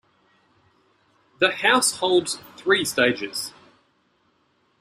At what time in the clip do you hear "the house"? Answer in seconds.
1.37-1.97